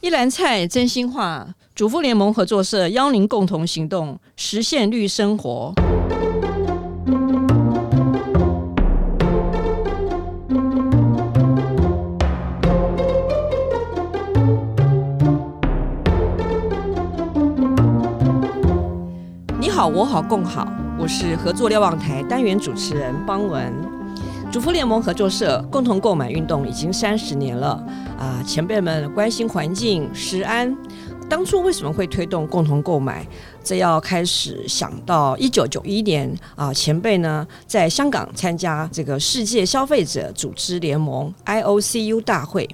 [0.00, 5.72] 一篮菜真心话，主妇联盟合作社邀您共同行动，实现绿生活。
[19.58, 20.68] 你好，我好，共好。
[20.98, 23.95] 我是合作瞭望台单元主持人邦文。
[24.52, 27.84] 主妇联盟合作社共同购买运动已经三十年了
[28.18, 28.42] 啊！
[28.46, 30.74] 前辈们关心环境、食安，
[31.28, 33.26] 当初为什么会推动共同购买？
[33.62, 42.66] 这要开始想到一九九一年啊，前辈呢在香港参加这个世界消费者组织联盟 IOCU 大会，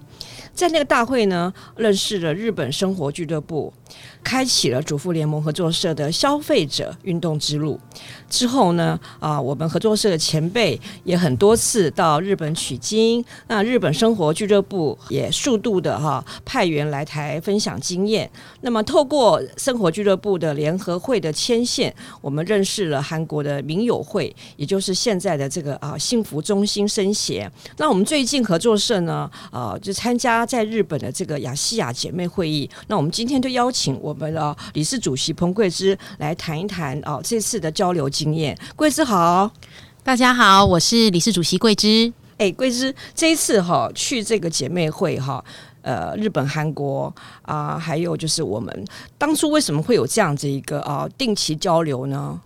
[0.54, 3.72] 在那个大会呢认识了日本生活俱乐部。
[4.22, 7.78] 开启了主妇联盟合作社的消费者运动之路。
[8.30, 13.22] 之后呢，啊，我们合作社的前辈也很多次到日本取经。
[13.48, 18.30] 那日本生活俱乐部也数度的哈、派员来台分享经验。
[18.62, 27.50] 那么，透过生活俱乐部的联合会的牵线，我们认识了韩国的民友会，也就是现在的这个啊幸福中心生协。
[27.76, 32.70] 那我们最近合作社呢，啊，就参加在日本的这个亚细亚姐妹会议。
[32.86, 34.11] 那我们今天就邀请我。
[34.12, 38.54] 我们的理事主席彭桂芝来谈一谈哦，这次的交流经验。
[38.76, 39.50] 桂芝好，
[40.04, 42.12] 大家好，我是理事主席桂芝。
[42.36, 45.42] 哎，桂芝这一次哈去这个姐妹会哈，
[45.80, 52.38] 呃，日本、韩国啊，还有就是我们当初为什么会有这样子一个啊定期交流呢？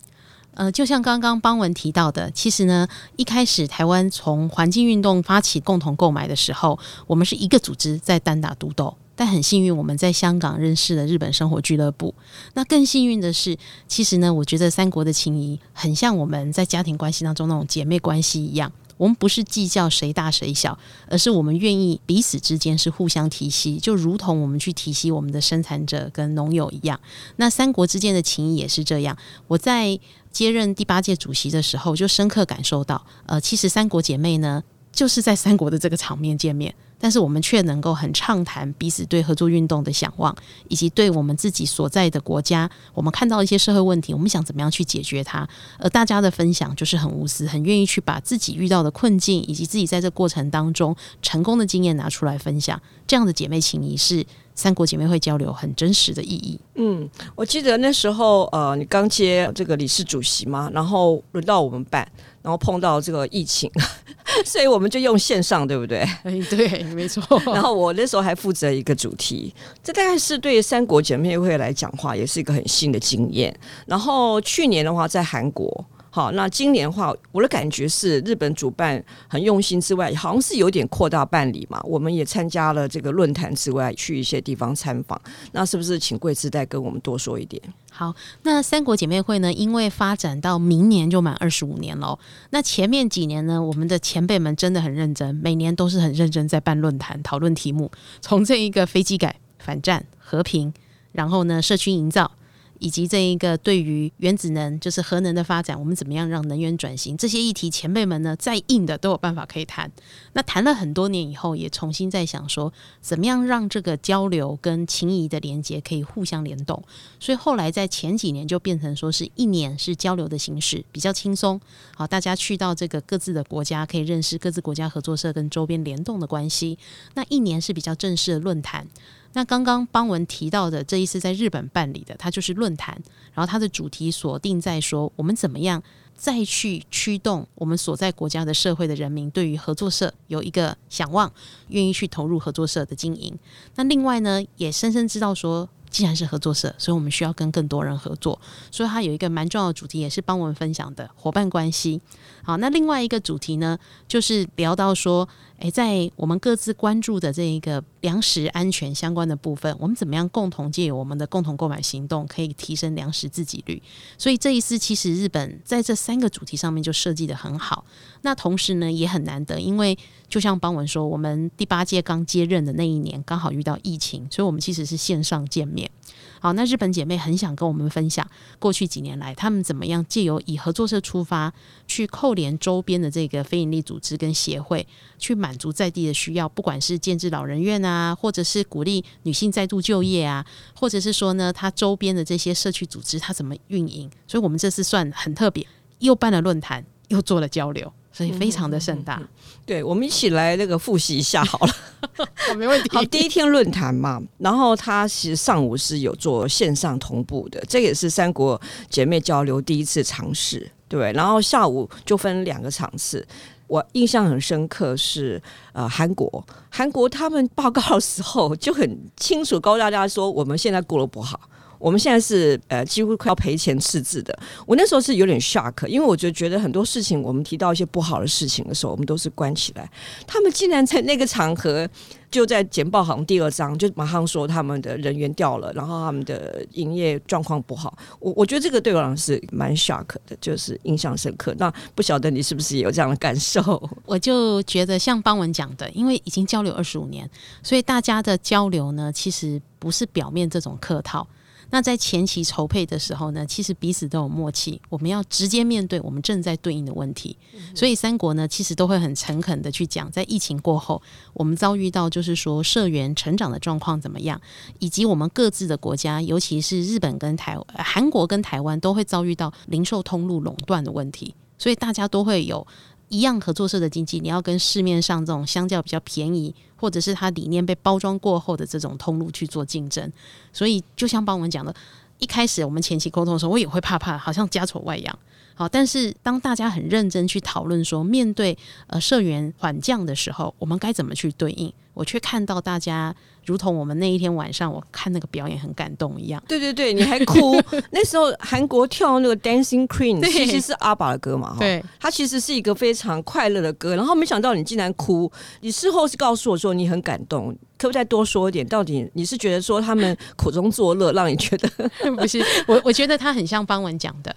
[0.53, 8.95] 呃，就像刚刚邦文提到的，其实呢，一开始台湾从环境运动发起共同购买的时候，我们是一个组织在单打独斗。
[9.17, 12.13] 但很幸运，我们在香港认识了日本生活俱乐部。
[12.53, 18.71] 那更幸运的是，其实呢，我觉得三国的情谊很像我们在家庭关系当中那种姐妹关系一样。
[18.97, 26.99] 我们不是计较谁大谁小，而是我们愿意彼此之间是互相提携，就如同我们去提携我们的生产者跟农友一样。
[27.35, 29.15] 那三国之间的情谊也是这样。
[29.47, 29.99] 我在
[30.31, 36.73] 接任第八届主席的时候，就深刻感受到，呃，其实三国姐妹呢，就是在三国的这个场面见面。
[36.99, 40.35] 但是我们却能够很畅谈彼此对合作运动的想望，
[40.67, 45.47] 以及对我们自己所在的国家，我们看到一些社会问题，我们想怎么样去解决它。
[45.79, 52.81] 而大家的分享就是很无私，很愿意去把自己遇到的困境，以及自己在这过程当中成功的经验拿出来分享。
[53.05, 56.59] 这样的姐妹情谊是三国姐妹会交流很真实的意义。
[56.75, 62.09] 嗯，我记得那时候呃，你刚接这个理事主席嘛，然后轮到我们办。
[62.47, 63.69] 然后碰到这个疫情，
[64.45, 66.07] 所以我们就用线上，对不对？
[66.49, 67.21] 对，没错。
[67.53, 69.53] 然后我那时候还负责一个主题，
[69.83, 73.53] 这大概是对三国姐妹会来讲话，也是一个很新的经验。
[73.85, 75.85] 然后去年的话，在韩国。
[76.17, 81.79] 好，那今年话，我的感觉是日本主办很用心之外，好像是有点扩大办理嘛。
[81.83, 85.21] 我们也参加了这个论坛之外，去一些地方参访。
[85.51, 87.61] 那是不是请桂枝再跟我们多说一点？
[87.91, 92.17] 好，那三国姐妹会呢，因为发展到明年就满二十五年了。
[92.49, 97.91] 那前面几年呢，我们的前辈们真的很认真，每年都是很认真在办论坛讨论题目，
[98.21, 100.73] 从这一个飞机改、反战、和平，
[101.11, 102.31] 然后呢，社区营造。
[102.79, 107.17] 以及这一个对于原子能，就是核能的发展，我们怎么样让能源转型？
[107.17, 109.91] 这些议题，前辈们呢，再硬的都有办法可以谈。
[110.33, 112.71] 那谈了很多年以后，也重新在想说，
[113.01, 116.81] 怎么样让这个交流跟情谊的连接可以互相联动。
[117.19, 121.59] 所以后来在前几年就变成说是一年是交流的形式，比较轻松。
[121.95, 126.77] 好，大家去到这个各自的国家，可以认识各自国家合作社跟周边联动的关系。
[127.15, 128.87] 那一年是比较正式的论坛。
[129.33, 132.99] 那刚刚邦文提到的这一次在日本办理的，它就是论坛，
[133.33, 135.81] 然后它的主题锁定在说，我们怎么样
[136.15, 141.31] 再去驱动我们所在国家的社会的人民对于合作社有一个想望，
[141.67, 143.37] 愿意去投入合作社的经营。
[143.75, 145.69] 那另外呢，也深深知道说。
[145.89, 148.37] 既然是合作社，所以我们需要跟更多人合作。
[148.69, 152.01] 所以它有一个蛮重要的主题，也是邦文分享的伙伴关系。
[152.47, 153.77] 好，那另外一个主题呢，
[154.07, 155.27] 就是聊到说，
[155.59, 163.83] 诶，在我们各自关注的这一个粮食安全相关的部分，我们怎么样共同借由我们的共同购买行动，可以提升粮食自给率？
[164.17, 167.83] 所以这一次其实日本在这三个主题上面就设计得很好。
[168.21, 169.97] 那同时呢，也很难得，因为
[170.29, 175.91] 就像邦文说，我们第八届刚接任的那一年，刚好遇到疫情，所以我们其实是线上见面。
[176.39, 178.27] 好，那日本姐妹很想跟我们分享
[178.59, 181.53] 过去几年来，他们怎么样借由以合作社出发，
[181.87, 184.85] 去扣连周边的这个非营利组织跟协会，
[185.17, 190.45] 去满足在地的需要，不管是建置老人院啊，或者是鼓励女性再度就业啊，
[190.75, 194.09] 或者是说呢，他周边的这些社区组织他怎么运营？
[194.27, 195.65] 所以我们这次算很特别，
[195.99, 197.91] 又办了论坛，又做了交流。
[198.17, 199.21] 所以非常的盛大。
[199.63, 201.75] 对，我们一起来那个复习一下好了，
[202.57, 202.89] 没问题。
[202.95, 208.59] 好，第一天论坛嘛，然后他其实上午是有做线上同步的，这个也是三国
[208.89, 211.13] 姐妹交流第一次尝试，对。
[211.13, 213.23] 然后下午就分两个场次。
[213.67, 215.39] 我印象很深刻是，
[215.73, 221.37] 呃，韩国，韩国他们报告的时候就很清楚告诉大家说，我们现在过得不好。
[221.79, 224.37] 我们现在是呃几乎快要赔钱赤字的。
[224.65, 229.89] 我那时候是有点 shock，因为我就觉得很多事情，我们提到一些不好的事情的时候，我们都是关起来。
[230.25, 231.87] 他们竟然在那个场合，
[232.29, 237.97] 就在简报行第二章就马上说他们的人员掉了，然后他们的营业状况不好。
[238.19, 241.55] 我我觉得这个对我来说是蛮 shock 的，就是印象深刻。
[241.57, 243.81] 那不晓得你是不是也有这样的感受？
[244.05, 247.29] 我就觉得像邦文讲的，因为已经交流二十五年，
[247.63, 251.25] 所以大家的交流呢，其实不是表面这种客套。
[251.69, 257.37] 那在前期筹备的时候呢，其实彼此都有默契，我们要直接面对我们正在对应的问题。
[257.75, 261.01] 所以三国呢，其实都会很诚恳的去讲，在疫情过后，
[261.33, 264.39] 我们遭遇到就是说社员成长的状况怎么样，
[264.79, 272.65] 以及我们各自的国家，尤其是日本跟台、韩国跟台湾，都会遭遇到零售通路垄断的问题，所以大家都会有。
[273.09, 280.11] 一样合作社的经济，你要跟市面上这种相较比较便宜，或者是它理念被包装过后的这种通路去做竞争。
[280.51, 281.73] 所以，就像帮我们讲的，
[282.19, 285.19] 一开始我们前期沟通的时候，我也会怕怕，好像家丑外扬。
[285.57, 288.55] 好，但是当大家很认真去讨论说，面对
[288.85, 291.73] 呃社员缓降的时候，我们该怎么去对应？
[291.95, 296.39] 我却看到大家如同我们那一天晚上我看那个表演很感动一样。
[296.47, 297.59] 对对对，你还哭？
[297.89, 301.55] 那时候韩国跳那个 Dancing Queen，其实是阿爸的歌嘛，哈。
[301.57, 303.95] 对，它其实是一个非常快乐的歌。
[303.95, 305.31] 然后没想到你竟然哭，
[305.61, 307.47] 你事后是告诉我说你很感动，
[307.79, 308.63] 可不可以再多说一点？
[308.67, 311.67] 到底你是觉得说他们苦中作乐，让你觉得
[312.15, 312.39] 不是？
[312.67, 314.35] 我我觉得他很像邦文讲的。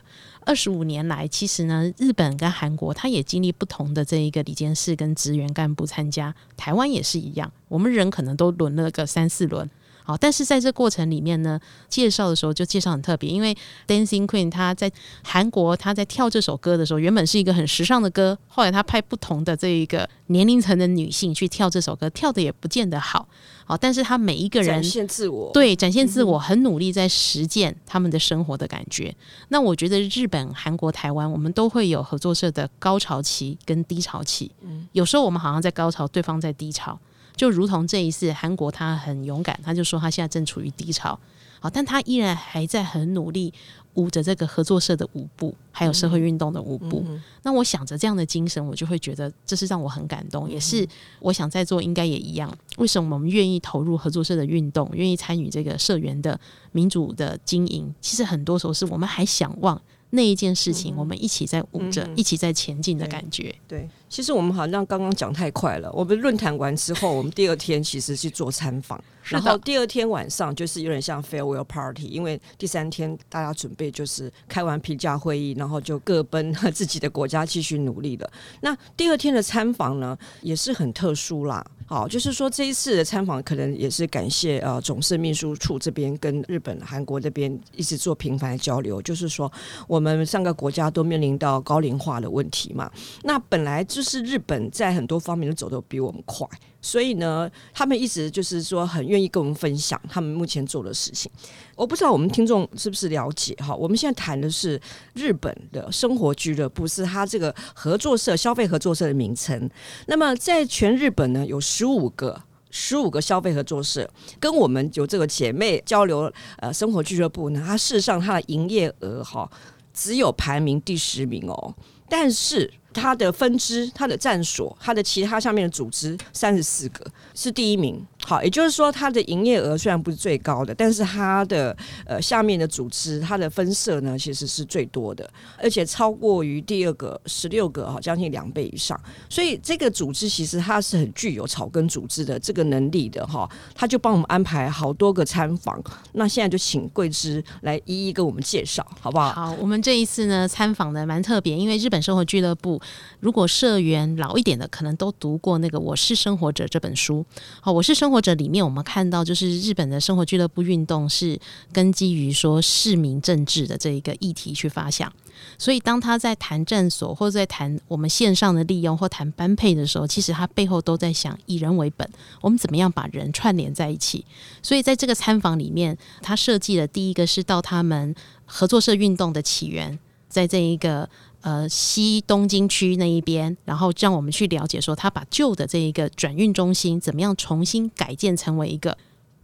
[0.50, 9.70] 二十五年来，其实呢，日本跟韩国，他也经历不同的这一个里间事跟职员干部参加，台湾也是一样，我们人可能都轮了个三四轮。
[10.10, 14.90] 好，但是在这过程里面呢，介绍的时候就介绍很特别，因为 Dancing Queen 他在
[15.22, 23.28] 韩国他在跳这首歌的时候，原本是一个很时尚的歌，后来他派不同的这一个年龄层的女性去跳这首歌，跳的也不见得好，
[23.64, 29.14] 好，但是他每一个人展现自我，对，展现自我，很努力在实践他们的生活的感觉。
[29.50, 34.50] 那我觉得日本、韩国、台湾，我们都会有合作社的高潮期跟低潮期，
[34.90, 36.98] 有时候我们好像在高潮，对方在低潮。
[37.36, 41.18] 就如同这一次，韩国他很勇敢，他就说他现在正处于低潮，
[41.58, 43.52] 好，但他依然还在很努力
[43.94, 47.04] 舞着这个合作社的舞步，还有社会运动的舞步。
[47.42, 50.86] 那我想着这样的精神，我就会觉得这是让我很感动，嗯、也是
[51.20, 52.54] 我想在座应该也一样。
[52.76, 56.38] 为什么我们愿意投入合作社的运动，愿意参与这个社员的
[56.72, 57.92] 民主的经营？
[58.00, 59.80] 其实很多时候是我们还想望。
[60.12, 63.54] 那一件事情，我们一起在舞着，嗯、一起在前进的感觉。
[63.68, 65.90] 对，对，其实我们好像刚刚讲太快了。
[65.92, 78.30] 我们论坛完之后，我们第二天其实去做参访，然后第二天晚上就是有点像 farewell party，因为第三天大家准备就是开完评价会议，然后就各奔自己的国家继续努力了。
[78.62, 81.64] 那第二天的参访呢，也是很特殊啦。
[81.86, 89.02] 好，就是说这一次的参访可能也是感谢呃总社秘书处这边跟日本、韩国这边一直做频繁的交流。
[89.02, 89.50] 就是说
[89.88, 92.90] 我们三个国家都面临到高龄化的问题嘛，
[93.24, 96.48] 那本来就就是日本在很多方面都走得比我们快。
[96.80, 101.30] 所以呢，他们一直就是说很愿意跟我们分享他们目前做的事情。
[101.76, 103.74] 我不知道我们听众是不是了解哈？
[103.74, 104.80] 我们现在谈的是
[105.12, 109.68] 日本的生活俱乐部，是他这个合作社、消费合作社的名称。
[110.06, 114.08] 那么在全日本呢，有十五个、十五个消费合作社，
[114.40, 119.46] 跟我们有这个姐妹交流呃生活俱乐部呢，它事实上它的营业额哈
[119.92, 121.74] 只有排名第十名哦，
[122.08, 122.72] 但是。
[122.92, 127.04] 它的分支、它的战所、它的其他下面的组织三十四个
[127.34, 128.04] 是第一名。
[128.24, 138.98] 好，也就是说，它的营业额虽然不是最高的，但是它的呃下面的组织、它的分社呢，其实是最多的，而且超过于第二个十六个哈，将近两倍以上。
[139.28, 145.82] 所以这个组织其实它是很具有草根组织的这个能力的哈，他就帮我们安排好多个参访。
[146.12, 149.32] 那现在就请桂枝来一一跟我们介绍，好不好？
[149.32, 152.80] 好，我们这一次呢参访的蛮特别，因为日本生活俱乐部，
[153.20, 157.24] 如果社员老一点的，可能都读过那个《我是生活者》这本书。
[157.60, 158.09] 好，《我是生》。
[158.12, 161.38] 或者里面我们看到，就是日本的生活俱乐部运动是
[161.72, 165.12] 根基于说市民政治的这一个议题去发想，
[165.56, 174.24] 所以当他在谈站所或者在谈我们线上的利用或谈班配的时候，其实他背后都在想以人为本，我们怎么样把人串联在一起。
[174.60, 178.14] 所以在这个参访里面，他设计的第一个是到他们
[178.44, 179.98] 合作社运动的起源。
[180.28, 181.10] 在这一个
[181.42, 188.96] 呃西东京区那一边，然后让我们去了解说，他把旧的这一个转运中心怎么样重新改建成为一个。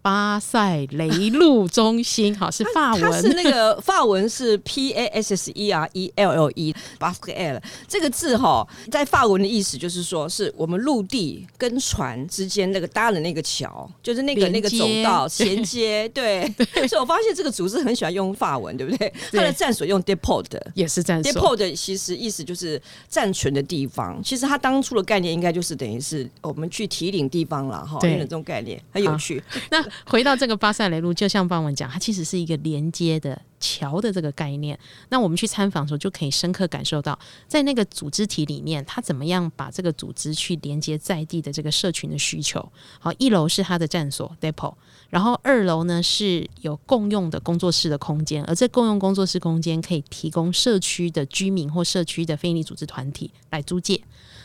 [0.06, 16.46] 巴塞雷路中心，好是法文，它是那个法文是 P A S S E R E L L E，巴塞尔这个字哈，在法文的意思就是说，是我们陆地跟船之间那个搭的那个桥，就是那个那个走道衔接，对。
[16.86, 19.12] 所以我发现这个组织很喜欢用法文，对不对？
[19.32, 20.44] 它的站所用 depot
[20.74, 24.22] 也是站所，depot 其实意思就是暂存的地方。
[24.22, 29.42] 其实它当初的概念应该就是等于是我们去提领地方了哈，用这种概念很有趣。
[29.68, 34.78] 那回到这个巴塞雷路，就像邦文讲，它其实是一个连接的桥的这个概念。
[35.08, 42.66] 那我们去参访的时候，就可以深刻感受到，在那个组织体里面，它怎么样把这个组织去连接在地的这个社群的需求。
[42.98, 44.74] 好，一楼是它的站所 depot，
[45.08, 54.00] 然后二楼呢是有共用的工作室的空间，而这共用工作室空间可以提供社区的居民或社区的非营利组织团体来租借。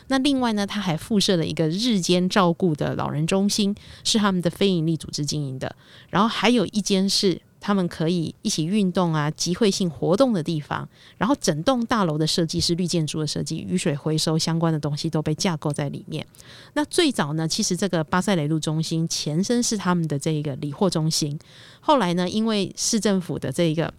[0.08, 5.74] 那另外呢，他还附设了一个日间照顾的老人中心，是他们的非营利组织经营的。
[6.10, 10.86] 然后还有一间是他们可以一起运动啊、集会性活动的地方。
[11.16, 16.26] 然后整栋大楼的设计是绿建筑的设计，雨水回收相关的东西都被架构在里面。
[16.74, 21.38] 那最早呢，其实这个巴塞雷路中心前身是他们的这一个理货中心，
[21.80, 23.92] 后来呢，因为市政府的这个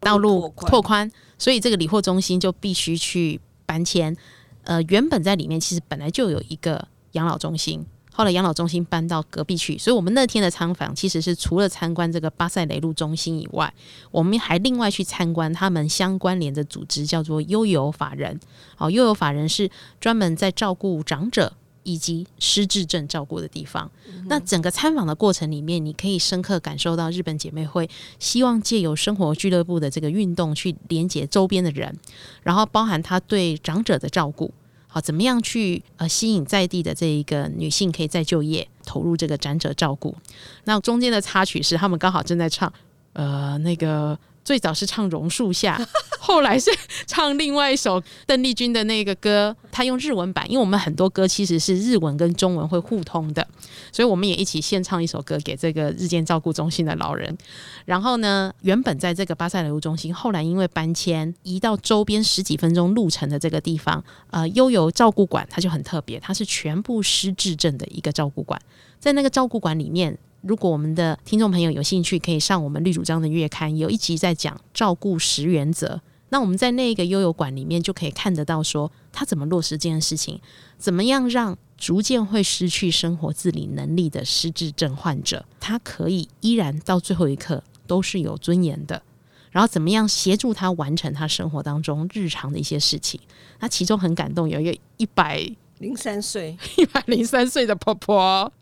[0.00, 4.14] 道路拓宽，所以这个理货中心就必须去搬迁。
[4.66, 13.72] 呃，原本在里面其实本来就有一个养老中心，后来养老中心搬到隔壁去，所以我们那天的参访其实是除了参观这个巴塞雷路中心以外，
[14.10, 18.38] 我们还另外去参观他们相关联的组织，叫做悠游法人。
[18.78, 19.70] 哦，悠游法人是
[20.00, 21.52] 专门在照顾长者
[21.86, 23.88] 以及失智症照顾的地方。
[24.08, 27.88] 嗯、那整个参访的过程里面，你可以深刻感受到日本姐妹会
[28.18, 31.96] 希望借由生活俱乐部的这个运动去连接周边的人，
[32.42, 34.52] 然后包含他对长者的照顾。
[34.88, 40.16] 好，怎么样去呃吸引在地的这一个女性可以再就业，投入这个长者照顾？
[40.64, 42.72] 那中间的插曲是他们刚好正在唱
[43.12, 44.18] 呃那个。
[44.46, 45.76] 最早是唱榕树下，
[46.20, 46.70] 后来是
[47.04, 53.44] 唱另外一首邓丽君的那个歌，他用日文版，因为我们很多歌其实是日文跟中文会互通的，
[53.90, 57.36] 所以我们也一起献唱一首歌给这个日间照顾中心的老人。
[57.86, 68.60] 然后呢，原本在这个巴塞雷路中心，后来因为搬迁移到周边十几分钟路程的这个地方，呃，悠游照顾馆它就很特别，它是全部失智症的一个照顾馆，
[69.00, 70.16] 在那个照顾馆里面。
[70.46, 76.00] 如果我们的听众朋友有兴趣，可以上我们绿主张的月刊，有一集在讲照顾十原则。
[76.28, 80.40] 那我们在那个悠游馆里面就可以看得到，说他怎么落实这件事情，
[80.78, 89.02] 怎么样让逐渐会失去生活自理能力的失智症患者，他可以依然到最后一刻都是有尊严的。
[89.50, 93.18] 然后怎么样协助他完成他生活当中日常的一些事情。
[93.58, 95.40] 那其中很感动，有一个一百
[95.78, 98.52] 零三岁， 一百零三岁的婆婆。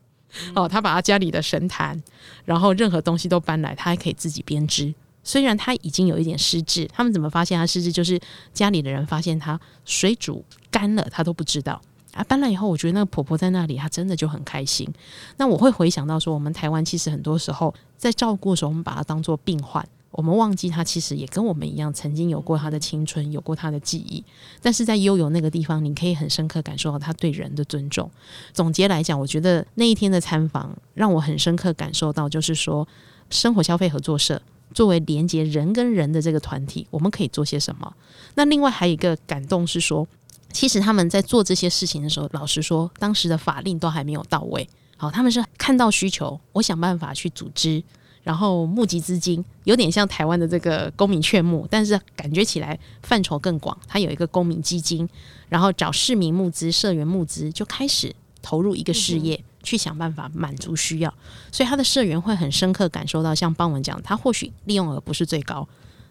[0.55, 2.03] 哦，他把他家里的神坛，
[2.45, 4.95] 然后任何东西都搬来，他还可以自己编织。
[5.23, 7.91] 虽然他已经有一点失智，他们怎么发现他失智？
[7.91, 8.21] 就是
[8.53, 11.81] 家里的人发现他水煮干了，他都不知道。
[12.13, 14.89] 啊，搬来以后，我觉得那个婆婆在那里，她真的就很开心。
[15.37, 19.85] 那我会回想到说，我们台湾其实很多时候在照顾的时候，我们把它当做病患。
[20.15, 24.25] 我们忘记他其实也跟我们一样，曾经有过他的青春，有过他的记忆。
[24.63, 28.09] 但是在悠游那个地方，你可以很深刻感受到他对人的尊重。
[28.53, 32.87] 总结来讲，我觉得那一天的参访让我很深刻感受到，就是说，
[33.29, 34.41] 生活消费合作社
[34.73, 37.93] 作为连接人跟人的这个团体，我们可以做些什么？
[38.37, 40.07] 那另外还有一个感动是说，
[40.53, 44.69] 其实他们在做这些事情的时候，老实说，当时的法令都还没有到位。
[44.97, 47.83] 好，他们是看到需求，我想办法去组织。
[48.25, 53.79] 然后募集资金，有点像台湾的这个公民劝募，但是感觉起来范畴更广。
[53.87, 55.09] 它有一个公民基金，
[55.49, 61.15] 然后找市民募资、社员募资，就开始投入一个事业，嗯、去想办法满足需要。
[61.53, 65.69] 所以他的社员会很深刻感受到，像邦文讲，他或许利用额不是最高，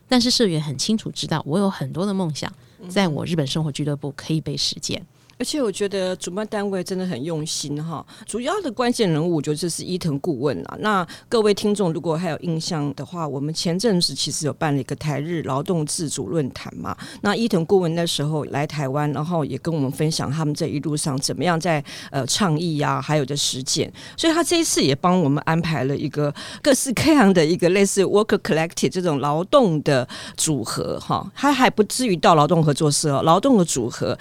[0.07, 2.53] 但是社员很清楚知道，我有很多的梦想，
[2.87, 5.03] 在我日本生活俱乐部可以被实践。
[5.37, 10.77] 而且我觉得主办单位真的很用心哈，主要的关键人物我觉得就是伊藤顾问啦。
[10.79, 16.95] 那各位听众如果还有印象的话，我们前阵子其实有办了一个台日劳动自主论坛嘛。
[17.21, 23.91] 那伊藤顾问那时候来台湾，然后也跟我们分享他们这一路上怎么样在呃倡议呀、还有的实践。
[24.15, 34.17] 所以他这一次也帮我们安排了一个各式各样的一个类似 Worker Collective 这种劳动的组合哈，他还不至于到劳动合作社，劳动的组合。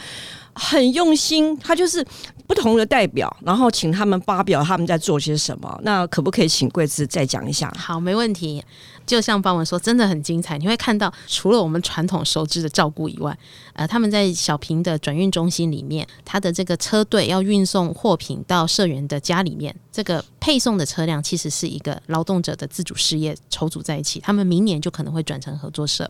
[0.54, 2.04] 很用心，他就是
[2.47, 5.80] 不同的代表，然后请他们发表他们在做些什么。
[5.82, 7.73] 那可不可以请贵枝再讲一下？
[7.78, 8.62] 好，没问题。
[9.04, 10.56] 就像方文说，真的很精彩。
[10.59, 13.37] 你会看到，除了我们传统熟知的照顾以外，
[13.73, 26.09] 呃，他们在小平的转运中心里面，他的这个车队要运送货品到社员的家里面，这个配送的车辆其实是一个劳动者的自主事业筹组在一起，他们明年就可能会转成合作社。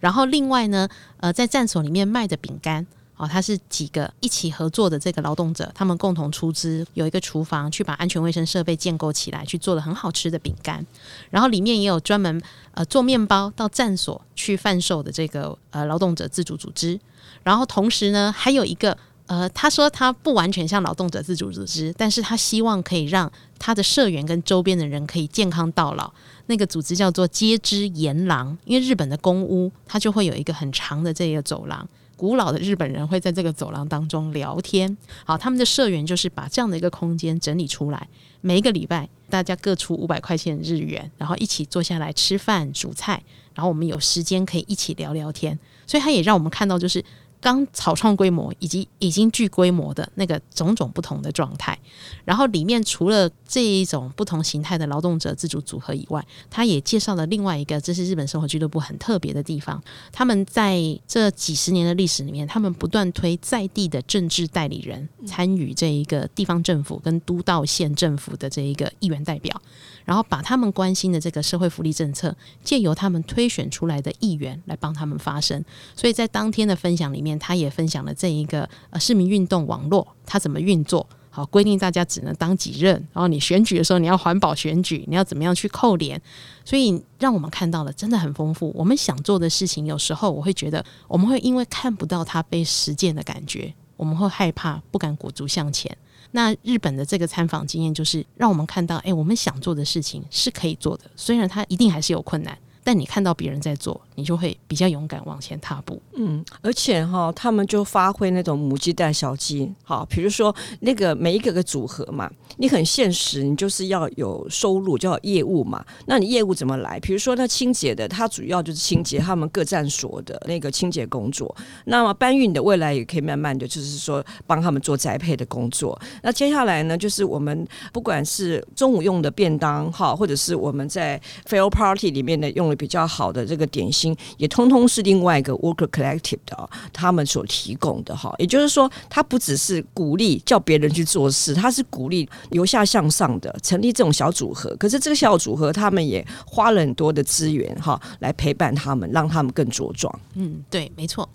[0.00, 0.88] 然后另外呢，
[1.18, 2.84] 呃，在站所里面卖的饼干。
[3.16, 10.84] 哦，他是几个一起合作的这个劳动者，他们共同出资有一个厨房，去把安全卫生设备建构起来，去做了很好吃的饼干。
[11.30, 12.42] 然后里面也有专门
[12.72, 16.98] 呃做面包到站所去贩售的这个呃劳动者自主组织。
[17.42, 26.12] 然后同时呢，还有一个呃，他说他不完全像劳动者自主组织，但是他希望可以让他的社员跟周边的人可以健康到老。
[26.46, 31.88] 那个组织叫做街之言廊，因为日本的公屋它就会有一个很长的这个走廊。
[32.24, 34.96] 古老的日本人会在这个走廊当中聊天。
[35.26, 38.08] 好，他们的社员就是把这样的一个空间整理出来，
[38.40, 43.22] 每一个礼拜大家各出五百块钱日元，然后一起坐下来吃饭煮菜，
[43.54, 45.58] 然后我们有时间可以一起聊聊天。
[45.86, 47.04] 所以他也让我们看到，就是。
[47.44, 51.78] 刚草创规模以及已经具规模的那个种种不同的状态，
[52.24, 59.82] 然后里面除了这一种不同形态的劳动者自主组合以外，他也介绍了另外一个，这是日本生活俱乐部很特别的地方。
[60.10, 69.60] 他们在这几十年的历史里面，他们不断推在地的政治代理人参与这一个地方政府跟都道县政府的这一个议员代表。
[70.06, 75.64] 然后把他们关心的这个社会福利政策，借由他们推选出来的议员来帮他们发声。
[75.96, 81.06] 所以在当天的分享里面，他也分享了这一个呃市民运动网络，它怎么运作？
[81.30, 86.20] 好，规定大家只能当几任，然后你选举的时候你要环保选举，你要怎么样去扣连？
[86.64, 88.70] 所以让我们看到了真的很丰富。
[88.72, 95.96] 我们想做的事情，有时候我会觉得我们会因为看不到它被实践的感觉，我们会害怕，不敢鼓足向前。
[96.30, 102.56] 那日本的这个参访经验，就是让我们看到，哎，我们想做的事情是可以做的，虽然它一定还是有困难。
[102.86, 106.00] 但你看到别人在做，你就会比较勇敢往前踏步。
[106.16, 109.72] 嗯，而且哈，他们就发挥那种母鸡带小鸡。
[109.84, 115.84] 好，比如说那个每一个个组合嘛，你很现实，你就是要有收入，就要业务嘛。
[116.06, 117.00] 那你业务怎么来？
[117.00, 121.54] 比如说他清洁的，他主要就是清洁他们各站所的那个清洁工作。
[121.86, 125.98] 那么搬运的未来也可以慢慢的就是说帮他们做宅配的工作。
[126.22, 132.74] 那接下来呢，就是我们不管是中午用的便当哈，或者是我们在 fail party 里面的用。
[132.76, 134.03] 比较好的这个点心，
[134.38, 144.74] 也通通是另外一个 worker collective 的他们所提供的哈，也就是说，他不只是鼓励叫别人去做事，他是鼓励由下向上的成立这种小组合。
[144.76, 150.12] 可是这个小组合，他们也花了很多的资源哈，来陪伴他们，让他们更茁壮。
[150.34, 151.28] 嗯，对，没错。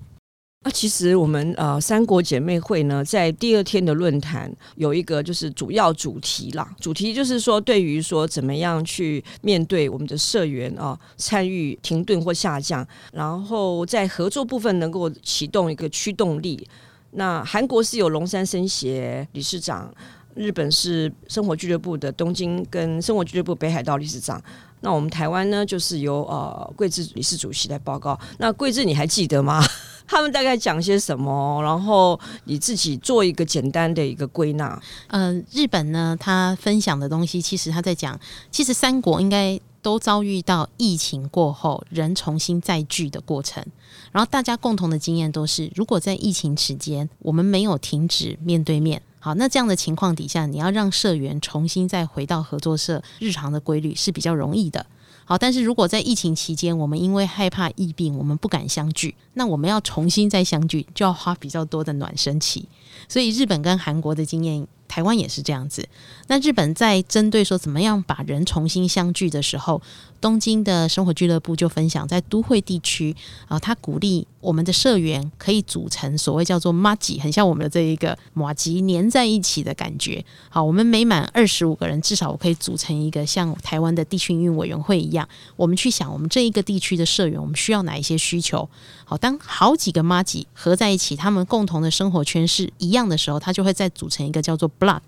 [0.61, 16.67] 那其实我们呃三国姐妹会呢，在第二天的论坛有一个就是主要主题啦，主题就是说，对于说怎么样去面对我们的社员啊参与停顿或下降，然后在合作部分能够启动一个驱动力。
[17.11, 19.89] 那韩国是有龙山生协理事长，
[20.35, 24.43] 日本是生活俱乐部的东京跟生活俱乐部北海道理事长。
[24.81, 28.19] 那我们台湾呢，就是由呃桂智理事主席来报告。
[28.37, 29.63] 那桂智你还记得吗？
[30.09, 31.61] 他们大概讲些什么？
[31.61, 34.81] 然后你自己做一个简单的一个归纳。
[35.09, 38.19] 嗯、呃，日本呢，他分享的东西，其实他在讲，
[38.49, 43.63] 其实三国应该都遭遇到疫情过后人重新再聚的过程。
[44.11, 54.83] 然后大家共同的经验都是，如果在疫情期间我们没有停止面对面，好，那这样的情况底下，你要让社员重新再回到合作社日常的规律是比较容易的。
[55.29, 62.67] 好，但是如果在疫情期间，我们因为害怕疫病，我们不敢相聚，那我们要重新再相聚，就要花比较多的暖身期。
[63.07, 65.87] 所以日本跟韩国的经验，台湾也是这样子。
[66.27, 69.81] 那日本在针对说怎么样把人重新相聚的时候，
[70.19, 73.15] 东京的生活俱乐部就分享，在都会地区
[73.47, 80.23] 啊，他鼓励我们的社员可以组成所谓叫做马吉，很像我们的这一个马吉粘在一起的感觉。
[80.49, 88.67] 好，我们每满二十五个人，至少我可以组成一个像台湾的地区运委员会一样，我们去想我们这一个地区的社员，我们需要哪一些需求。
[89.05, 95.01] 好，当好几个马吉合在一起，他们共同的生活圈是一样的时候，他就会再组成一个叫做 block，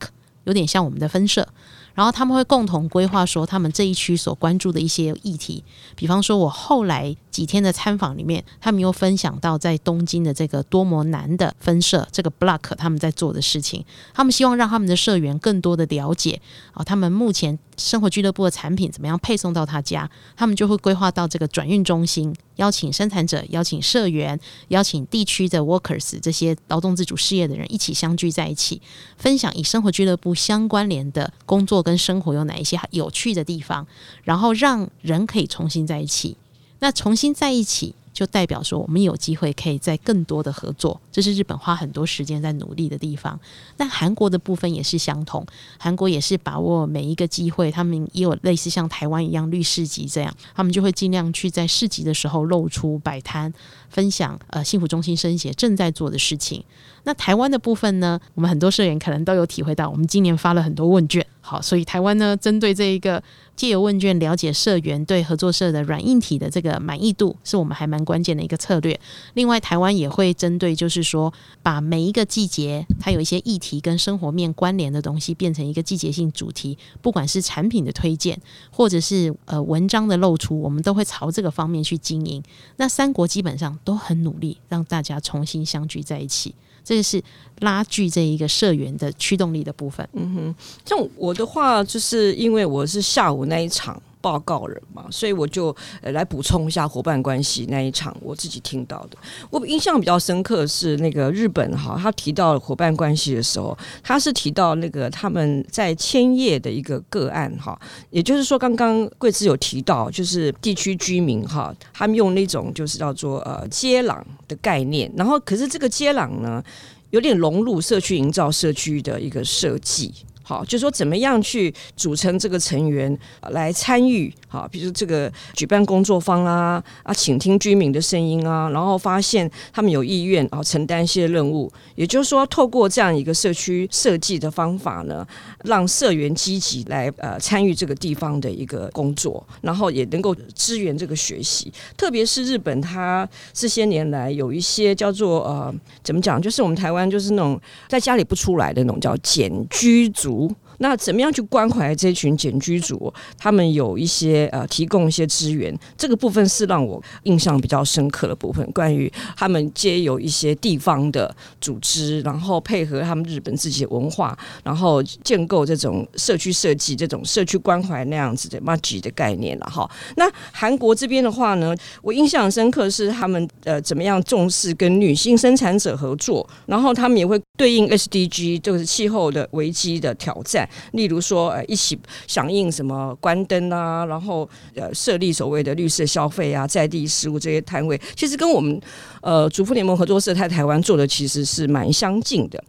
[0.44, 1.48] 有点像我们的分社。
[1.94, 5.62] 然后他们会共同规划说，他们这一区所关注的一些议题，
[5.94, 28.82] 比方说，我后来几天的参访里面，他们又分享到在东京的这个多摩南的分社这个 block 他们在做的事情，他们希望让他们的社员更多的了解啊，他们目前生活俱乐部的产品怎么样配送到他家，他们就会规划到这个转运中心邀请生产者、邀请社员、邀请地区的 workers 这些劳动自主事业的人一起相聚在一起，
[29.18, 33.86] 分享以生活俱乐部相关联的工作跟生活有哪一些有趣的地方，
[34.24, 36.38] 然后让人可以重新在一起。
[36.80, 37.96] 那重新在一起。
[38.14, 43.40] 就代表说，我们有机会可以在更多的合作，这是日本花很多时间在努力的地方。
[43.78, 45.46] 那韩国的部分也是相同，
[45.78, 53.52] 韩国也是把握每一个机会，他们也有类似像台湾一样绿市集这样，他们就会尽量去在市集的时候露出摆摊，
[53.92, 56.64] 分享呃幸福中心生协正在做的事情。
[57.04, 63.22] 那台湾的部分呢，我们很多社员可能都有体会到，我们今年发了很多问卷，好，所以台湾呢，针对这一个。
[63.54, 69.00] 借由问卷了解社员对合作社的软硬体的这个满意度，是我们还蛮关键的一个策略。
[69.36, 78.40] 另外，台湾也会针对，就是说，把每一个季节它有一些议题跟生活面关联的东西，变成一个季节性主题，不管是产品的推荐，
[78.72, 82.42] 或者是呃文章的露出，我们都会朝这个方面去经营。
[82.78, 86.54] 那三国基本上都很努力，让大家重新相聚在一起。
[86.84, 87.22] 这个是
[87.60, 90.08] 拉锯这一个社员的驱动力的部分。
[90.14, 99.18] 嗯哼，像我的话，就是因为我是下午那一场报告人嘛，所以我就呃来补充一下伙伴关系那一场我自己听到的。
[99.50, 107.80] 我印象比较深刻是那个日本哈，他提到伙伴关系的时候，他是提到那个他们在千叶的一个个案哈，
[108.12, 116.64] 也就是说刚刚贵子有提到，就是地区居民哈，他们用那种就是叫做呃街廊的概念，然后可是这个街廊呢，
[117.10, 120.14] 有点融入社区营造社区的一个设计。
[120.52, 123.18] 好，就是说怎么样去组成这个成员
[123.52, 124.30] 来参与？
[124.50, 131.72] 好，比如这个举办工作坊啊啊，倾听居民的声音啊，然后发现他们有意愿啊承担一些任务。
[131.96, 135.26] 也就是说，透过这样一个社区设计的方法呢，
[135.64, 141.72] 让社员积极来呃参与这个地方的一个工作，然后也能够支援这个学习。
[141.96, 150.41] 特别是日本，它这些年来有一些叫做呃怎么讲，就是我们台湾就是那种在家里不出来的那种叫简居族。
[150.82, 153.14] 那怎么样去关怀这群简居族？
[153.38, 158.70] 他们有一些呃，提供一些资源，这个部分是让我印象比较深刻的部分。
[158.72, 169.90] 关于他们皆有一些地方的组织，然后配合他们日本自己的文化，然后建构这种社区设计、这种社区关怀那样子的 MAJI 的概念了哈。
[170.16, 180.68] 那韩国这边的话呢，我印象深刻是他们呃怎么样重视跟女性生产者合作，然后他们也会对应 SDG，就是气候的危机的挑战。
[180.92, 188.80] 例如说，呃，一起响应什么关灯啊，然后呃，设立所谓的绿色消费啊，在地食物这些摊位，其实跟我们
[189.22, 192.64] 呃主妇联盟合作社在台湾做的其实是蛮相近的。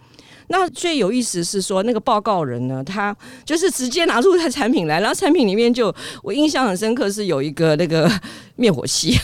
[0.48, 8.10] 那最有意思是说，那个报告人呢，他就是直接拿出他产品来，然后产品里面就我印象很深刻是有一个那个
[8.56, 9.16] 灭火器。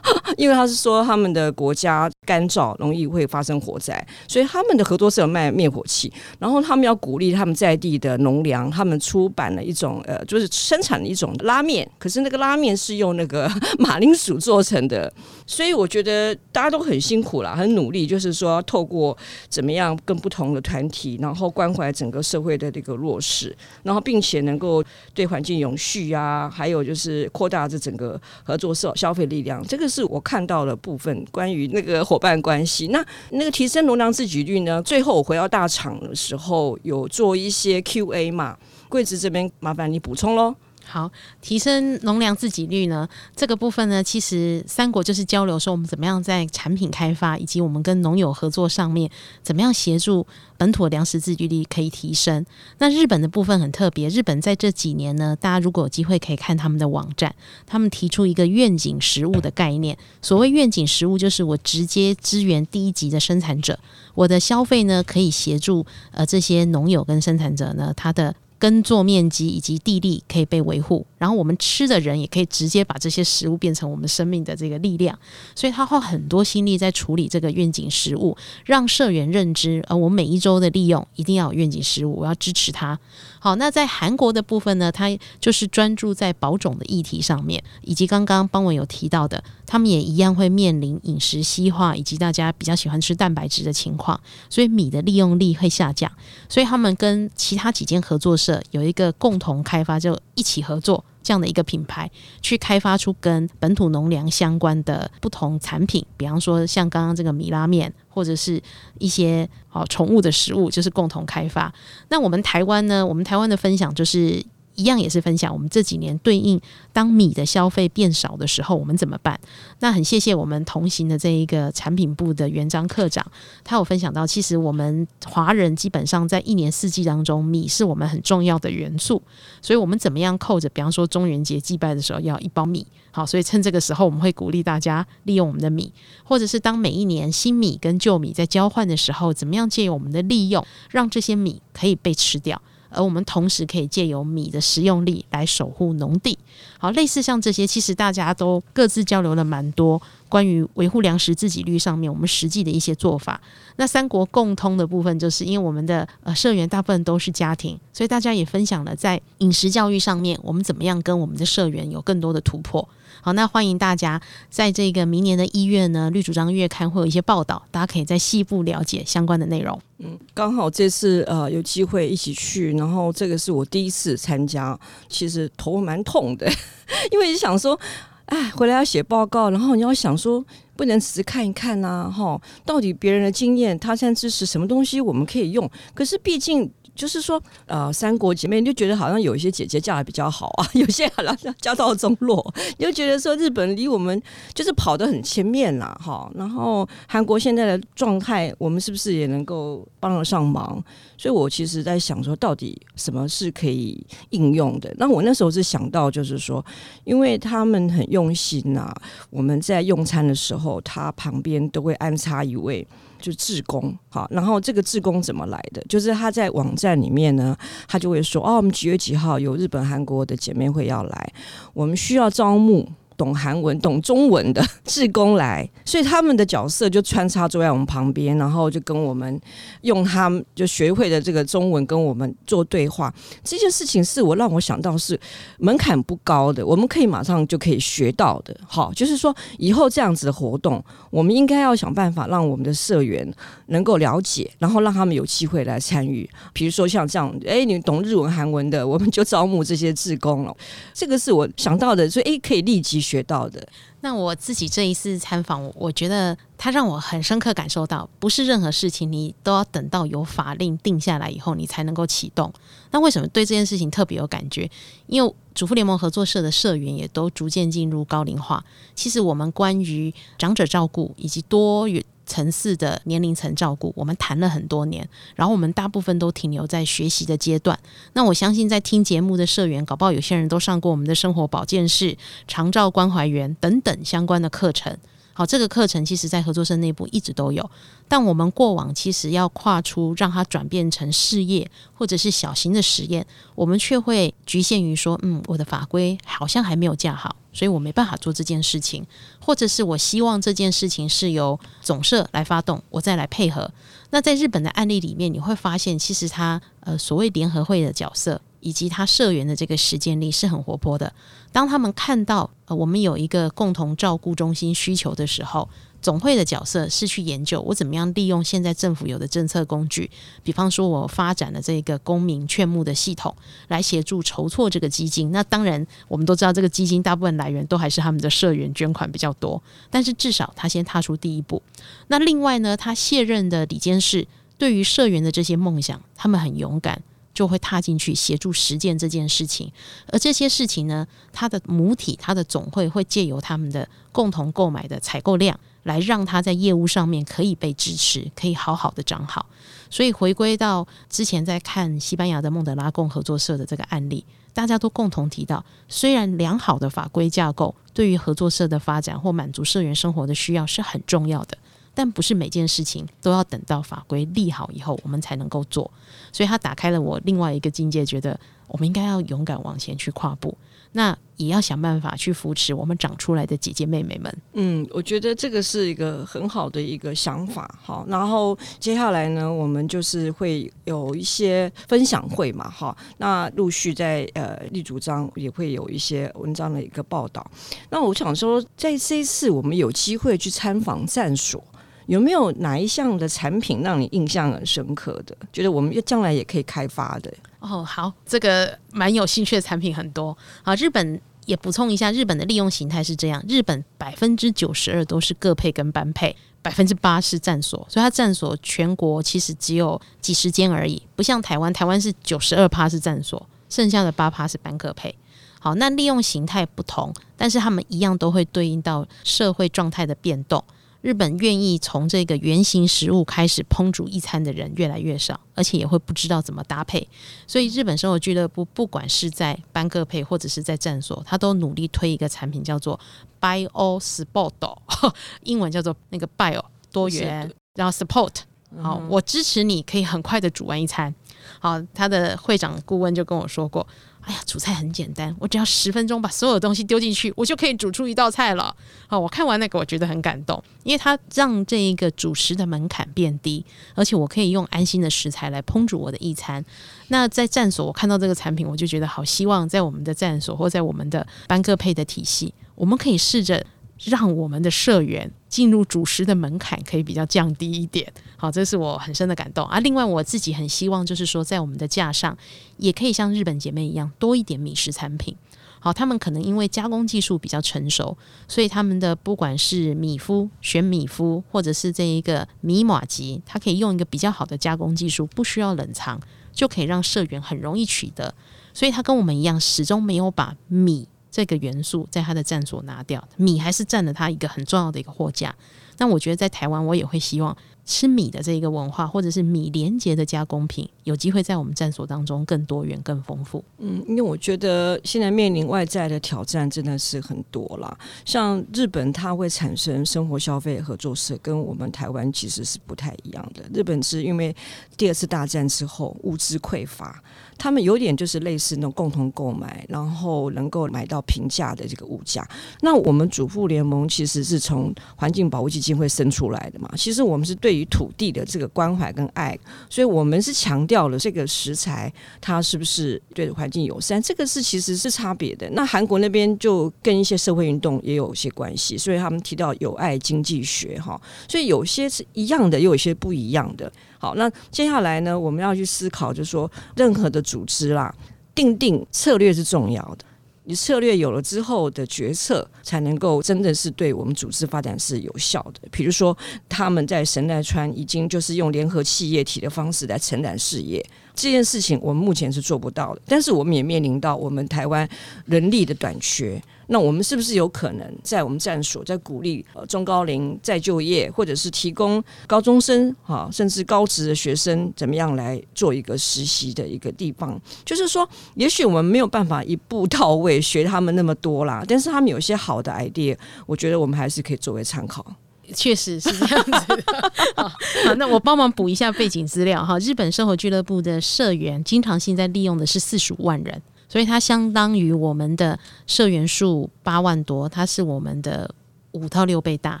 [0.36, 15.12] 因为他是说他们的国家干燥，容易会发生火灾，所以他们的合作社卖灭火器，然后他们要鼓励他们在地的农粮，他们出版了一种呃，就是生产的一种拉面，可是那个拉面是用那个 马铃薯做成的，
[15.46, 19.16] 所以我觉得大家都很辛苦啦，很努力，就是说透过
[19.48, 24.82] 怎么样跟不同的团体，然后关怀整个社会的这个弱势，然后并且能够
[25.14, 30.04] 对环境永续啊，还有就是扩大这整个合作社消费力量，这个是。
[30.04, 32.88] 我看到的部分，关于那个伙伴关系。
[32.88, 34.82] 那那个提升农粮自给率呢？
[34.82, 38.56] 最后我回到大厂的时候，有做一些 Q&A 嘛？
[38.88, 40.54] 柜子这边麻烦你补充喽。
[40.88, 41.10] 好，
[41.42, 49.10] 提升农粮自给率呢，这个部分呢，其实三国就是交流说我们怎么样在产品开发以及我们跟农友合作上面，
[49.42, 50.24] 怎么样协助
[50.56, 52.46] 本土粮食自给率可以提升。
[52.78, 57.34] 那日本的部分很特别，日本在这几年呢，大家如果有机会可以看他们的网站，
[57.66, 59.98] 他们提出一个愿景食物的概念。
[60.22, 63.76] 所谓愿景食物，就是我直接支援第一级的生产者，
[64.14, 68.34] 我的消费呢可以协助呃这些农友跟生产者呢，他的。
[68.58, 75.18] 耕作面积以及地力可以被维护，然后我们吃的人也可以直接把这些食物变成我们生命的这个力量，
[75.54, 82.98] 所以他花很多心力在处理这个愿景食物，让社员认知，而我每一周的利用一定要有愿景食物，我要支持他。
[83.38, 85.06] 好，那在韩国的部分呢，他
[85.38, 96.10] 就是专注在保种的议题上面，以及刚刚邦文有提到的，他们也一样会面临饮食西化，以及大家比较喜欢吃蛋白质的情况，所以米的利用率会下降，
[96.48, 98.36] 所以他们跟其他几间合作
[98.70, 101.04] 有一个共同开发，就一起合作。
[101.22, 102.08] 这样的一个品牌，
[102.40, 108.62] 去开发出跟本土农粮相关的不同产品，比方说像刚刚这个米拉面，或者是
[109.00, 111.74] 一些哦宠物的食物，就是共同开发。
[112.10, 113.04] 那我们台湾呢？
[113.04, 114.40] 我们台湾的分享就是
[114.76, 116.60] 一样也是分享我们这几年对应
[116.92, 119.38] 当米的消费变少的时候，我们怎么办？
[119.80, 123.26] 那很谢谢我们同行的这一个产品部的袁张科长，
[123.64, 129.20] 他有分享到，其实我们华人基本上在一年四季当中，米是我们很重要的元素，
[129.60, 142.60] 所以我们怎么样扣着，比方说中元节祭拜的时候要一包米，好，所以趁这个时候我们会鼓励大家利用我们的米，或者是当每一年新米跟旧米在交换的时候，怎么样借由我们的利用，让这些米可以被吃掉。
[142.96, 146.36] 而我们同时可以借由米的食用力来守护农地，
[146.78, 153.40] 好，类似像这些，其实大家都各自交流了蛮多关于维护粮食自给率上面我们实际的一些做法。
[153.76, 162.88] 那三国共通的部分，就是因为我们的呃社员大部分都是家庭，所以大家也分享了在饮食教育上面，我们怎么样跟我们的社员有更多的突破。
[163.20, 169.78] 好，那欢迎大家在这个明年的一月呢，绿主张月刊会有一些报道，大家可以在细部了解相关的内容。
[169.98, 176.48] 嗯，刚好这次呃有机会一起去，然后这个是我第一次参加，其实头蛮痛的，
[177.10, 177.78] 因为你想说，
[178.26, 180.44] 哎，回来要写报告，然后你要想说，
[180.76, 185.68] 不能只是看一看呐、啊，哈，到底别人的经验、他现在支持，什么东西我们可以用？
[185.94, 186.70] 可是毕竟。
[186.96, 194.20] 就是说，呃，三国姐妹你就觉得好像有一些姐姐嫁得比较好啊， 有些好像家道中落，你就觉得说日本离我们
[194.54, 196.28] 就是跑得很前面啦，哈。
[196.34, 200.82] 然后韩国现在的状态，我们是不是也能够帮得上忙？
[201.18, 204.92] 所以我其实在想说，到底什么是可以应用的？
[204.98, 206.64] 那我那时候是想到，就是说，
[207.04, 212.86] 因为他们很用心呐、啊，我们在用餐的时候，他旁边都会安插一位。
[213.20, 215.82] 就志工，好，然后这个志工怎么来的？
[215.88, 217.56] 就是他在网站里面呢，
[217.88, 221.32] 他就会说，哦，我们几月几号有日本、韩国的姐妹会要来，
[221.72, 222.88] 我们需要招募。
[223.16, 229.40] 懂韩文、懂中文的志工来，所以他们的角色就穿插坐在我们旁边，然后就跟我们
[229.82, 233.12] 用他们就学会的这个中文跟我们做对话。
[233.42, 235.18] 这件事情是我让我想到是
[235.58, 238.54] 门槛不高的，我们可以马上就可以学到的。
[238.66, 243.26] 好，就是说以后这样子的活动，我们应该要想办法让我们的社员
[243.68, 246.28] 能够了解，然后让他们有机会来参与。
[246.52, 250.54] 比如说像这样，哎，你懂日文、韩文的，我们就招募这些志工了。
[250.92, 253.05] 这个是我想到的，所以哎，可以立即。
[253.06, 253.66] 学到的。
[254.00, 262.52] 那我自己这一次参访，我觉得他让我很深刻感受到，不是任何事情你都要等到有法令定下来以后，你才能够启动。
[262.90, 264.68] 那为什么对这件事情特别有感觉？
[265.06, 268.64] 因为主妇联盟合作社的社员也都逐渐进入高龄化。
[268.94, 272.04] 其实我们关于长者照顾以及多元。
[272.26, 277.78] 层次的年龄层照顾，我们谈了很多年，然后我们大部分都停留在学习的阶段。
[278.12, 284.98] 那我相信，在听节目的社员，搞不好有些人都上过我们的生活保健室、长照关怀员等等相关的课程。
[285.38, 287.70] 好，这个课程其实在合作社内部一直都有，
[288.08, 299.06] 但我们过往其实要跨出让它转变成事业或者是小型的实验，我们却会局限于说，嗯，我的法规好像还没有架好，所以我没办法做这件事情，
[299.38, 303.70] 或者是我希望这件事情是由总社来发动，我再来配合。
[304.08, 308.40] 那在日本的案例里面，你会发现，其实他呃所谓联合会的角色。
[308.66, 311.12] 以及他社员的这个实践力是很活泼的。
[311.52, 315.68] 当他们看到呃我们有一个共同照顾中心需求的时候，
[316.02, 320.10] 总会的角色是去研究我怎么样利用现在政府有的政策工具，
[320.42, 323.32] 比方说我发展的这个公民劝募的系统，
[323.68, 325.30] 来协助筹措这个基金。
[325.30, 331.62] 那当然，我们都知道这个基金大部分来源都还是他们的社员捐款比较多，但是至少他先踏出第一步。
[332.08, 334.26] 那另外呢，他卸任的李监事
[334.58, 337.00] 对于社员的这些梦想，他们很勇敢。
[337.36, 339.70] 就会踏进去协助实践这件事情，
[340.06, 349.44] 而这些事情呢，它的母体、它的总会会借由他们的共同购买的采购量，来让它在业务上面可以被支持，可以好好的长好。
[349.90, 361.58] 所以回归到之前在看西班牙的孟德拉贡合作社的这个案例，大家都共同提到，虽然良好的法规架构对于合作社的发展或满足社员生活的需要是很重要的。
[361.96, 365.90] 但不是每件事情都要等到法规立好以后，我们才能够做。
[366.30, 370.54] 所以他打开了我另外一个境界，觉得我们应该要勇敢往前去跨步。
[370.92, 374.38] 那也要想办法去扶持我们长出来的姐姐妹妹们。
[374.54, 377.78] 嗯，我觉得这个是一个很好的一个想法。
[377.82, 382.70] 好，然后接下来呢，我们就是会有一些分享会嘛。
[382.70, 387.46] 哈，那陆续在呃立主张也会有一些文章的一个报道。
[387.90, 391.62] 那我想说，在这一次我们有机会去参访站所。
[392.06, 395.36] 有没有哪一项的产品让你印象很深刻的？
[395.52, 397.32] 觉得我们将来也可以开发的？
[397.60, 400.36] 哦，好，这个蛮有兴趣的产品很多。
[400.62, 413.44] 好，日本也补充一下，日本的利用形态是这样：日本百分之九十二都是各配跟班配，百分之八是站所，所以它站所全国其实只有几十间而已，不像台湾，台湾是九十二趴是站所。
[413.68, 415.12] 剩下的八趴是班克配。
[415.58, 420.62] 好，那利用形态不同，但是他们一样都会对应到社会状态的变动。
[421.02, 427.06] 日本愿意从这个原型食物开始烹煮一餐的人越来越少，而且也会不知道怎么搭配。
[427.46, 432.98] 所以日本生活俱乐部不管是在班克配或者是在战所，他都努力推一个产品叫做
[433.40, 434.76] Bio Sport，
[435.44, 438.34] 英文叫做那个 Bio 多元，然后 Support，
[438.82, 441.14] 好，我支持你可以很快的煮完一餐。
[441.60, 443.86] 好，他的会长顾问就跟我说过。
[444.26, 448.74] 哎呀，煮菜很简单，我只要十分钟把所有东西丢进去，我就可以煮出一道菜了。
[449.06, 456.64] 好，我看完那个，我觉得很感动，因为它让这一个主食的门槛变低，而且我可以用安心的食材来烹煮我的一餐。
[457.06, 463.64] 那在战所，我看到这个产品，我就觉得好希望在我们的战所或在我们的班克配的体系，我们可以试着。
[464.04, 469.80] 让我们的社员进入主食的门槛可以比较降低一点，好，这是我很深的感动啊。
[469.80, 472.36] 另外，我自己很希望就是说，在我们的架上
[472.76, 475.34] 也可以像日本姐妹一样多一点米食产品。
[475.78, 478.16] 好，他们可能因为加工技术比较成熟，
[478.48, 486.20] 所以他们的不管是米麸、选米麸，或者是这一个米马吉，它可以用一个比较好的加工技术，不需要冷藏，
[486.52, 488.34] 就可以让社员很容易取得。
[488.74, 491.08] 所以，他跟我们一样，始终没有把米。
[491.36, 495.54] 这个元素在他的站所拿掉，米还是占了他一个很重要的一个货架。
[495.98, 503.62] 那我觉得在台湾，我也会希望吃米的这一个文化，或者是米连结的加工品，有机会在我们站所当中更多元、更丰富。
[503.76, 507.98] 嗯，因为我觉得现在面临外在的挑战真的是很多啦。
[508.24, 513.62] 像日本，它会产生生活消费合作社，跟我们台湾其实是不太一样的。
[513.74, 514.56] 日本是因为
[514.96, 517.22] 第二次大战之后物资匮乏。
[517.58, 522.46] 他们有点就是类似那种共同购买，然后能够买到平价的这个物价。
[522.82, 526.90] 那我们主妇联盟其实是从环境保护基金会生出来的嘛。
[526.96, 535.68] 其实我们是对于土地的这个关怀跟爱，所以我们是强调了这个食材它是不是对环境友善，这个是其实是差别的。
[535.70, 543.90] 那韩国那边就跟一些社会运动也有些关系，所以他们提到友爱经济学哈，所以有些是一样的，又有些不一样的。
[544.18, 548.14] 好，那接下来呢，我们要去思考，就是说，任何的组织啦，
[548.54, 550.24] 定定策略是重要的。
[550.68, 555.88] 你策略有了之后的决策，才能够真的是对我们组织发展是有效的。
[555.92, 556.36] 比如说，
[556.68, 561.04] 他们在神奈川已经就是用联合企业体的方式来承揽事业，
[561.36, 563.20] 这件事情我们目前是做不到的。
[563.26, 565.08] 但是我们也面临到我们台湾
[565.44, 566.60] 人力的短缺。
[566.88, 577.60] 那我们是不是有可能在我们战所，在鼓励呃中高龄再就业，或者是提供高中生哈，甚至高职的学生怎么样来做一个实习的一个地方？
[577.84, 585.26] 就是说，也许我们没有办法一步到位学他们那么多啦，但是他们有些好的 idea，我觉得我们还是可以作为参考。
[585.74, 587.04] 确实是这样子。
[587.56, 589.98] 好，好，那我帮忙补一下背景资料哈。
[589.98, 593.82] 日本生活俱乐部的社员经常性在利用的是四十五万人。
[594.08, 595.76] 所以它相当于我们的
[596.06, 598.72] 社员数八万多，它是我们的
[599.10, 600.00] 五到六倍大。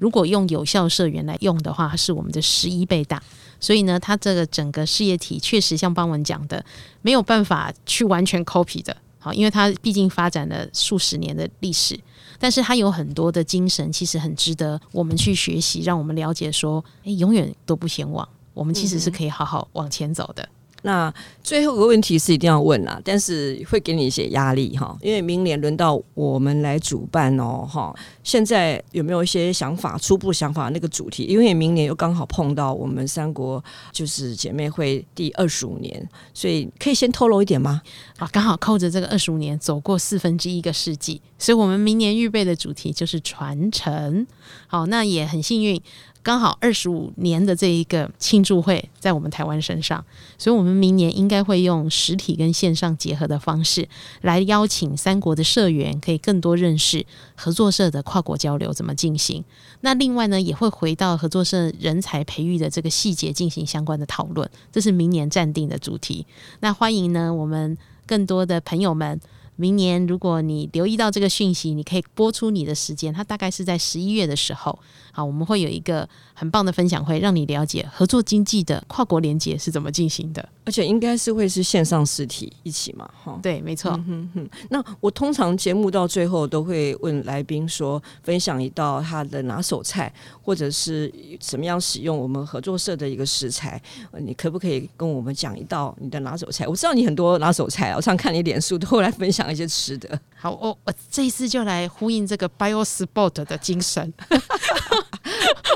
[0.00, 3.22] 如果用有效社员来用的话，是我们的十一倍大。
[3.60, 6.62] 所以呢，它这个整个事业体确实像邦文讲的，
[7.00, 8.94] 没有办法去完全 copy 的。
[9.20, 11.96] 好，因为它毕竟发展了数十年的历史，
[12.38, 20.48] 但是他有很多的精神，其实很值得我们去学习，让我们了解说，诶，永远都不嫌晚，我们其实是可以好好往前走的。
[20.82, 21.12] 那
[21.42, 27.94] 最后一个问题是一定要问啦，但是会给你一些压力哈，因为明年轮到我们来主办哦哈。
[28.22, 30.68] 现在有没有一些想法、初步想法？
[30.68, 33.62] 那个主题，因为明年又刚好碰到我们三国
[33.92, 37.80] 就是姐妹会第二十五年，所以可以先透露一点吗？
[38.18, 44.26] 啊，刚好扣着这个二十五年，走过四分之一个世纪，所以我们明年预备的主题就是传承。
[44.66, 45.80] 好，那也很幸运。
[46.26, 50.04] 刚好二十五年的这一个庆祝会在我们台湾身上，
[50.36, 53.88] 所以我们明年应该会用实体跟线上结合的方式
[54.22, 59.44] 来邀请三国的社员，可以更多认识合作社的跨国交流怎么进行。
[59.82, 66.26] 那另外呢，也会回到合作社人才培育的这个细节进行相关的讨论，这是明年暂定的主题。
[66.58, 69.20] 那欢迎呢，我们更多的朋友们。
[69.58, 73.10] 明年，如果你留意到这个讯息，你可以拨出你的时间。
[73.10, 74.78] 它大概是在十一月的时候，
[75.16, 80.46] 好，我们会有一个很棒的分享会，让你了解合作经济的跨国连接是怎么进行的。
[80.66, 83.38] 而且应该是会是线上实体一起嘛，哈。
[83.42, 83.92] 对，没错。
[84.06, 93.80] 嗯哼，那我通常节目到最后都会问来宾说，分享一道他的拿手菜，或者是怎么样使用我们合作社的一个食材。
[94.18, 96.66] 你可不可以跟我们讲一道你的拿手菜？
[96.66, 99.46] 我知道你很多拿手菜，我常看你脸书都会来分享。
[99.46, 104.12] 一些吃的，好，我我这一次就来呼应这个 Bio Sport 的精神，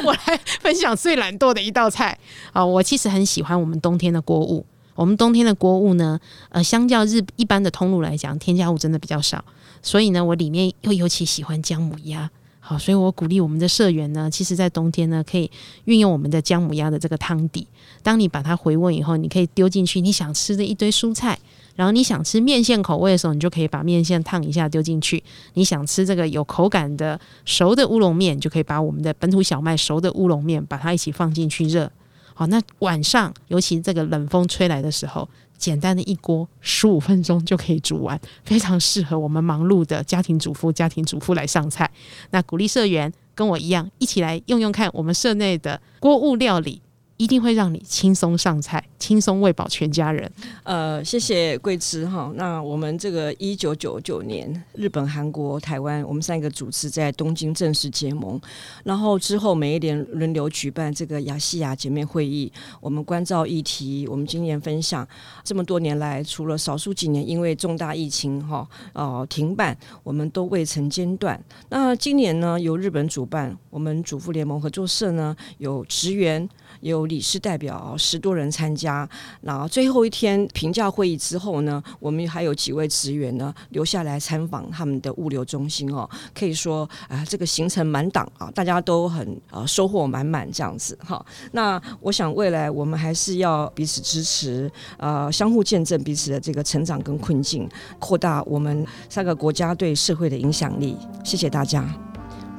[0.05, 2.18] 我来分享最懒惰的一道菜
[2.53, 2.64] 啊！
[2.64, 9.44] 我其实很喜欢我们冬天的锅物，我们冬天的锅物呢，呃，相较日一般的通路来讲，添加物真的比较少，
[9.82, 12.30] 所以呢，我里面又尤其喜欢姜母鸭。
[12.70, 15.50] 好，所以我鼓励我们的社员呢，其实在冬天呢，可以
[15.86, 17.66] 运用我们的姜母鸭的这个汤底。
[18.00, 21.36] 当你把它回温以后，你可以丢进去你想吃的一堆蔬菜。
[21.74, 25.20] 然后你想吃面线口味的时候，你就可以把面线烫一下丢进去。
[25.54, 31.90] 你想吃这个有口感的熟的乌龙面，就可以把我们的本土小麦熟的乌龙面把它一起放进去热。
[32.34, 35.28] 好，那晚上尤其这个冷风吹来的时候，
[35.61, 41.88] 简单的一锅十五分钟就可以煮完，非常适合我们忙碌的家庭主妇、家庭主妇来上菜。
[42.30, 46.80] 那鼓励社员跟我一样，一起来用用看我们社内的锅物料理。
[47.20, 50.32] 一定会让你轻松上菜，轻松喂饱全家人。
[50.62, 52.32] 呃，谢谢桂枝哈。
[52.34, 58.40] 那我们这个一九九九年，日本、韩国、台湾，我们三个主持在东京正式结盟，
[58.84, 62.50] 然后之后每一年轮流举办这个亚细亚见面会议。
[62.80, 65.06] 我们关照议题，我们经验分享。
[65.44, 71.38] 这么多年来，除了少数几年因为重大疫情哈呃停办，我们都未曾间断。
[71.68, 76.48] 那今年呢，由日本主办，我们主妇联盟合作社呢有职员。
[76.82, 79.06] 有理事代表十多人参加，
[79.42, 91.22] 然后最后一天评价会议之后呢，我们还有几位职员呢留下来参访他们的物流中心哦，可以说啊，这个行程满档啊，大家都很呃收获满满这样子哈。
[91.52, 100.96] 那我想未来我们还是要彼此支持，呃，相互见证彼此的这个成长跟困境，扩大我们三个国家对社会的影响力。
[101.24, 102.09] 谢谢大家。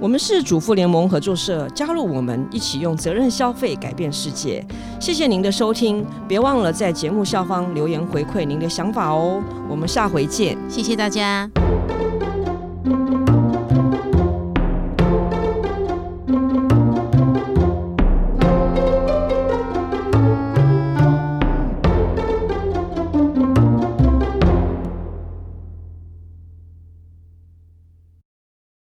[0.02, 4.66] 我们是主妇联盟合作社，加入我们一起用责任消费改变世界。
[5.00, 9.40] 谢谢您的收听，别忘了在节目下方留言回馈您的想法哦。
[9.70, 11.48] 我们下回见，谢谢大家。